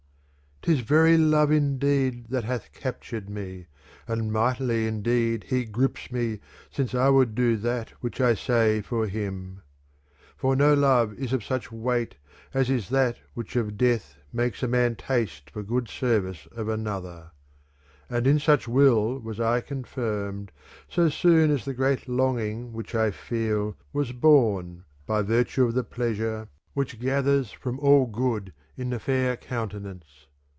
III 0.63 0.75
'Tis 0.75 0.81
very 0.85 1.17
love 1.17 1.51
indeed 1.51 2.27
that 2.29 2.43
hath 2.43 2.71
captured 2.71 3.27
me 3.31 3.65
iand 4.07 4.29
mightily 4.29 4.85
indeed 4.85 5.43
he 5.49 5.65
grips 5.65 6.11
me 6.11 6.39
since 6.69 6.93
I 6.93 7.09
would 7.09 7.33
do^ 7.33 7.57
t^at 7.57 7.89
which 8.01 8.21
I 8.21 8.35
say 8.35 8.79
for 8.79 9.07
him..• 9.07 9.55
i. 9.55 9.55
'r 9.57 9.61
For 10.37 10.55
no 10.55 10.75
love 10.75 11.15
is 11.15 11.33
of 11.33 11.43
such 11.43 11.71
weight 11.71 12.17
as 12.53 12.69
is 12.69 12.89
that 12.89 13.17
which 13.33 13.55
or 13.55 13.71
death 13.71 14.17
makes 14.31 14.61
a 14.61 14.67
man 14.67 14.95
taste 14.95 15.49
for 15.49 15.63
good 15.63 15.87
service 15.89 16.47
of 16.51 16.69
another: 16.69 17.31
And 18.07 18.27
in 18.27 18.37
such 18.37 18.67
will 18.67 19.17
was 19.17 19.39
I 19.39 19.61
confirmed 19.61 20.51
So 20.87 21.09
soon 21.09 21.49
as 21.49 21.65
the 21.65 21.73
great 21.73 22.07
longing 22.07 22.71
which 22.71 22.93
I 22.93 23.09
feel 23.09 23.77
was 23.91 24.11
born, 24.11 24.83
by 25.07 25.23
virtue 25.23 25.65
of 25.65 25.73
the 25.73 25.83
pleasure 25.83 26.49
which 26.75 26.99
gathers 26.99 27.51
from 27.51 27.79
all 27.79 28.05
good 28.05 28.53
392 28.75 28.75
THE 28.75 28.77
CONVIVIO 28.77 28.77
Odf 28.77 28.79
in 28.83 28.89
the 28.91 28.99
fair 28.99 29.37
countenance. 29.37 30.27